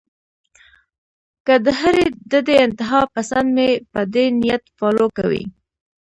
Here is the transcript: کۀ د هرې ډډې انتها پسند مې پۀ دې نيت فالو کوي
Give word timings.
کۀ 1.45 1.55
د 1.65 1.67
هرې 1.79 2.05
ډډې 2.31 2.55
انتها 2.65 3.01
پسند 3.15 3.47
مې 3.55 3.69
پۀ 3.91 4.01
دې 4.13 4.25
نيت 4.41 4.63
فالو 4.77 5.07
کوي 5.17 5.43